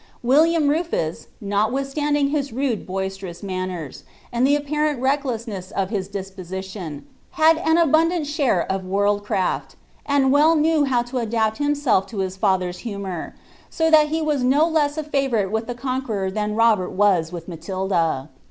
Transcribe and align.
William 0.23 0.67
Rufus, 0.67 1.27
noiwith 1.45 1.93
namling 1.93 2.31
his 2.31 2.51
rode, 2.51 2.87
lioisi^roua 2.87 3.43
manners, 3.43 4.03
and 4.31 4.47
the 4.47 4.55
apparent 4.55 4.99
recklessness 4.99 5.69
of 5.69 5.91
hi» 5.91 5.99
disposition, 6.11 7.05
had 7.33 7.59
an 7.59 7.77
abundant 7.77 8.25
share 8.25 8.63
of 8.65 8.83
world 8.83 9.23
craft, 9.23 9.75
and 10.03 10.31
well 10.31 10.55
knew 10.55 10.85
how 10.85 11.03
to 11.03 11.19
adapt 11.19 11.59
himeelf 11.59 12.11
(o 12.11 12.17
his 12.19 12.41
lather's 12.41 12.79
humour, 12.79 13.35
so 13.69 13.91
that 13.91 14.07
he 14.07 14.23
was 14.23 14.43
no 14.43 14.67
less 14.67 14.97
a 14.97 15.03
Eirouriie 15.03 15.51
with 15.51 15.67
the 15.67 15.75
Conqueror 15.75 16.31
than 16.31 16.55
Robert 16.55 16.89
was 16.89 17.31
with 17.31 17.47
Matilda. 17.47 18.27